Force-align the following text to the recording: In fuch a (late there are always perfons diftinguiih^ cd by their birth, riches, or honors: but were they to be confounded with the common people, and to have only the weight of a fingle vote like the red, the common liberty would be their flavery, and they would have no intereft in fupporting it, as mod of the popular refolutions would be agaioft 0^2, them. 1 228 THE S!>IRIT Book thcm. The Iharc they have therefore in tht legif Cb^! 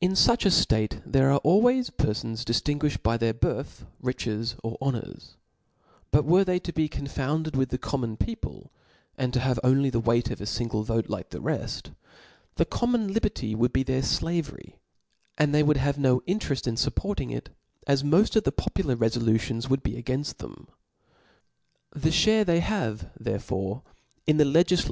In 0.00 0.12
fuch 0.12 0.46
a 0.46 0.54
(late 0.72 1.00
there 1.04 1.32
are 1.32 1.38
always 1.42 1.90
perfons 1.90 2.44
diftinguiih^ 2.44 2.90
cd 2.90 3.00
by 3.02 3.16
their 3.16 3.34
birth, 3.34 3.86
riches, 4.00 4.54
or 4.62 4.78
honors: 4.80 5.36
but 6.12 6.24
were 6.24 6.44
they 6.44 6.60
to 6.60 6.72
be 6.72 6.88
confounded 6.88 7.56
with 7.56 7.70
the 7.70 7.76
common 7.76 8.16
people, 8.16 8.70
and 9.16 9.32
to 9.32 9.40
have 9.40 9.58
only 9.64 9.90
the 9.90 9.98
weight 9.98 10.30
of 10.30 10.40
a 10.40 10.46
fingle 10.46 10.84
vote 10.84 11.10
like 11.10 11.30
the 11.30 11.40
red, 11.40 11.92
the 12.54 12.64
common 12.64 13.12
liberty 13.12 13.56
would 13.56 13.72
be 13.72 13.82
their 13.82 14.00
flavery, 14.02 14.78
and 15.36 15.52
they 15.52 15.64
would 15.64 15.76
have 15.76 15.98
no 15.98 16.20
intereft 16.20 16.68
in 16.68 16.76
fupporting 16.76 17.34
it, 17.36 17.48
as 17.84 18.04
mod 18.04 18.36
of 18.36 18.44
the 18.44 18.52
popular 18.52 18.94
refolutions 18.94 19.68
would 19.68 19.82
be 19.82 20.00
agaioft 20.00 20.34
0^2, 20.36 20.36
them. 20.38 20.68
1 21.94 22.00
228 22.00 22.00
THE 22.00 22.00
S!>IRIT 22.00 22.00
Book 22.00 22.00
thcm. 22.00 22.00
The 22.00 22.10
Iharc 22.10 22.46
they 22.46 22.60
have 22.60 23.10
therefore 23.18 23.82
in 24.24 24.38
tht 24.38 24.42
legif 24.52 24.84
Cb^! 24.84 24.86